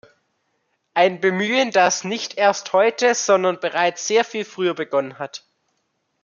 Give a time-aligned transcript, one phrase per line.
[0.95, 5.45] Ein Bemühen, das nicht erst heute, sondern bereits sehr viel früher begonnen hat.